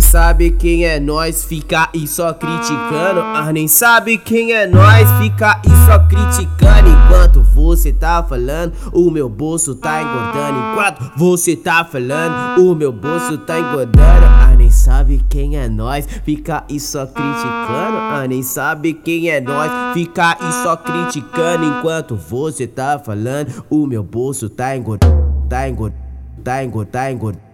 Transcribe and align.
sabe 0.00 0.50
quem 0.50 0.84
é 0.84 1.00
nós, 1.00 1.44
fica 1.44 1.88
aí 1.94 2.06
só 2.06 2.32
criticando. 2.32 3.20
Ah, 3.20 3.50
nem 3.52 3.66
sabe 3.66 4.18
quem 4.18 4.52
é 4.52 4.66
nós, 4.66 5.10
fica 5.20 5.60
aí 5.64 5.86
só 5.86 5.98
criticando. 6.06 6.88
Enquanto 6.88 7.42
você 7.42 7.92
tá 7.92 8.22
falando, 8.22 8.72
o 8.92 9.10
meu 9.10 9.28
bolso 9.28 9.74
tá 9.74 10.02
engordando. 10.02 10.58
Enquanto 10.58 11.18
você 11.18 11.56
tá 11.56 11.84
falando, 11.84 12.60
o 12.60 12.74
meu 12.74 12.92
bolso 12.92 13.38
tá 13.38 13.58
engordando. 13.58 14.26
Ah, 14.26 14.54
nem 14.56 14.70
sabe 14.70 15.24
quem 15.28 15.56
é 15.56 15.68
nós, 15.68 16.06
fica 16.24 16.64
aí 16.68 16.78
só 16.78 17.06
criticando. 17.06 17.96
Ah, 17.98 18.24
nem 18.28 18.42
sabe 18.42 18.94
quem 18.94 19.28
é 19.28 19.40
nós, 19.40 19.70
fica 19.94 20.36
aí 20.40 20.52
só 20.62 20.76
criticando. 20.76 21.64
Enquanto 21.64 22.16
você 22.16 22.66
tá 22.66 22.98
falando, 22.98 23.64
o 23.68 23.86
meu 23.86 24.02
bolso 24.02 24.48
tá 24.48 24.76
engordando. 24.76 25.20
Tá 25.48 25.68
engordando, 25.68 26.00
tá 26.44 26.64
engordando, 26.64 26.90
tá 26.92 27.10
engordando 27.10 27.49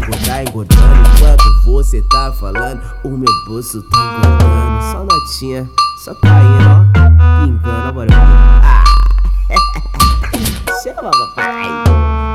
tá 0.00 0.42
engordando, 0.42 0.82
Enquanto 1.16 1.64
você 1.64 2.02
tá 2.10 2.32
falando, 2.32 2.82
o 3.04 3.10
meu 3.10 3.32
bolso 3.46 3.82
tá 3.82 3.98
engordando 3.98 4.82
Só 4.92 5.04
notinha, 5.04 5.70
só 6.04 6.14
caindo, 6.14 6.68
ó 6.68 7.44
Pingando, 7.44 7.88
ó, 7.88 7.92
bora 7.92 8.08
ah. 8.12 8.84
Chama, 10.82 11.10
papai. 11.10 11.68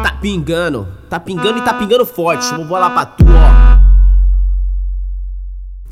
Tá 0.03 0.17
pingando, 0.19 0.87
tá 1.09 1.19
pingando 1.19 1.59
e 1.59 1.61
tá 1.61 1.73
pingando 1.73 2.05
forte. 2.05 2.51
Vou 2.55 2.79
lá 2.79 2.89
pra 2.89 3.05
tu, 3.05 3.25
ó. 3.27 3.79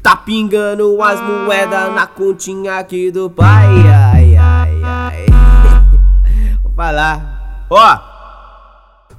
Tá 0.01 0.15
pingando 0.15 1.01
as 1.03 1.21
moedas 1.21 1.93
na 1.93 2.07
continha 2.07 2.79
aqui 2.79 3.11
do 3.11 3.29
pai. 3.29 3.67
Ai, 3.67 4.35
ai, 4.35 4.83
ai. 4.83 5.25
Vou 6.63 6.71
falar. 6.73 7.65
Ó 7.69 8.16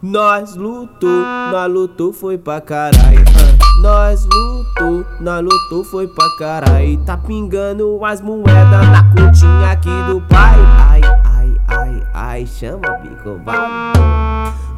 nós 0.00 0.54
lutou, 0.54 1.22
na 1.50 1.66
lutou 1.66 2.12
foi 2.12 2.38
pra 2.38 2.60
caralho. 2.60 3.18
Uh. 3.18 3.82
Nós 3.82 4.24
lutou, 4.26 5.04
na 5.20 5.40
lutou 5.40 5.82
foi 5.82 6.06
pra 6.06 6.24
caralho. 6.38 6.98
Tá 6.98 7.16
pingando 7.16 8.04
as 8.04 8.20
moedas 8.20 8.88
na 8.88 9.02
continha 9.10 9.72
aqui 9.72 9.90
do 10.06 10.20
pai. 10.28 10.54
Ai, 10.88 11.00
ai, 11.24 11.60
ai, 11.66 12.02
ai, 12.14 12.46
chama 12.46 12.88
bico. 13.02 13.40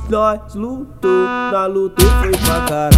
Nós 0.09 0.55
lutou, 0.55 1.25
na 1.53 1.67
lutou 1.67 2.09
foi 2.23 2.31
pra 2.31 2.61
caralho. 2.67 2.97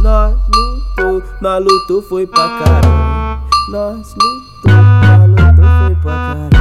Nós 0.00 0.34
lutou, 0.54 1.22
na 1.40 1.58
lutou 1.58 2.02
foi 2.02 2.26
pra 2.26 2.48
caralho. 2.58 3.42
Nós 3.68 4.14
lutou, 4.14 4.72
na 4.72 5.26
lutou 5.26 5.86
foi 5.86 5.94
pra 5.96 6.12
caralho. 6.12 6.51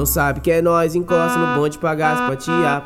Não 0.00 0.06
sabe 0.06 0.40
que 0.40 0.50
é 0.50 0.62
nós, 0.62 0.94
encosta 0.94 1.38
no 1.38 1.60
bonde 1.60 1.78
pra 1.78 1.94
gaspatia. 1.94 2.82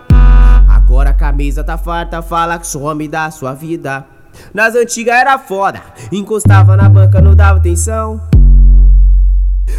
Agora 0.68 1.10
a 1.10 1.14
camisa 1.14 1.62
tá 1.62 1.78
farta, 1.78 2.20
fala 2.20 2.58
que 2.58 2.66
sou 2.66 2.82
homem 2.82 3.08
da 3.08 3.30
sua 3.30 3.54
vida. 3.54 4.04
Nas 4.52 4.74
antigas 4.74 5.14
era 5.14 5.38
foda, 5.38 5.80
encostava 6.10 6.76
na 6.76 6.88
banca, 6.88 7.20
não 7.20 7.36
dava 7.36 7.60
atenção. 7.60 8.20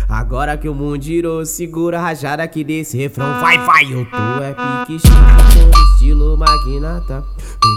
Agora 0.07 0.55
que 0.55 0.69
o 0.69 0.73
mundo 0.73 1.03
girou, 1.03 1.45
segura 1.45 1.99
a 1.99 2.03
rajada 2.03 2.41
aqui 2.41 2.63
desse 2.63 2.97
refrão. 2.97 3.41
Vai, 3.41 3.57
vai, 3.57 3.83
eu 3.83 4.05
tô 4.05 4.41
é 4.41 4.53
pique 4.85 5.05
chique, 5.05 5.59
todo 5.59 5.83
estilo 5.91 6.37
magnata. 6.37 7.21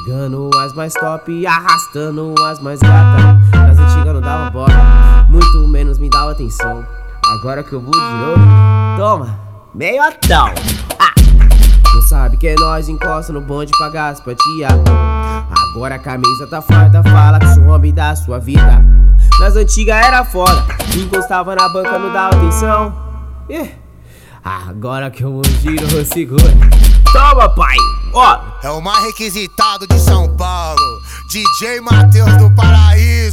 Pegando 0.06 0.50
as 0.56 0.72
mais 0.74 0.94
top 0.94 1.32
e 1.32 1.44
arrastando 1.48 2.32
as 2.44 2.62
mais 2.62 2.78
gata. 2.78 3.40
Nas 3.54 3.76
antigas 3.76 4.14
não 4.14 4.20
dava 4.20 4.50
bola, 4.50 5.26
muito 5.28 5.66
menos 5.66 5.98
me 5.98 6.08
dava 6.08 6.30
atenção. 6.30 6.86
Agora 7.26 7.64
que 7.64 7.72
vou 7.72 7.90
de 7.90 7.98
novo, 7.98 8.40
toma, 8.96 9.47
meio 9.74 10.02
atão. 10.02 10.52
Ah. 10.98 11.12
Não 11.94 12.02
sabe 12.02 12.36
que 12.36 12.48
é 12.48 12.54
nós, 12.58 12.88
encosta 12.88 13.32
no 13.32 13.40
bonde 13.40 13.72
pra 13.78 13.90
gaspatia. 13.90 14.68
Agora 15.70 15.96
a 15.96 15.98
camisa 15.98 16.46
tá 16.48 16.60
farta, 16.60 17.02
fala 17.02 17.38
que 17.38 17.54
sou 17.54 17.64
homem 17.64 17.92
da 17.92 18.14
sua 18.14 18.38
vida. 18.38 18.84
Nas 19.40 19.56
antigas 19.56 20.04
era 20.04 20.24
foda, 20.24 20.64
encostava 20.96 21.54
na 21.54 21.68
banca, 21.68 21.98
não 21.98 22.12
dava 22.12 22.36
atenção. 22.36 22.92
Eh. 23.48 23.70
Agora 24.44 25.10
que 25.10 25.22
eu 25.24 25.42
giro, 25.60 26.04
segura. 26.06 26.42
Toma, 27.12 27.48
pai! 27.54 27.76
Ó! 28.14 28.38
É 28.62 28.70
o 28.70 28.80
mais 28.80 29.04
requisitado 29.04 29.86
de 29.86 29.98
São 29.98 30.34
Paulo, 30.36 31.00
DJ 31.30 31.80
Matheus 31.80 32.36
do 32.36 32.50
Paraíso. 32.54 33.27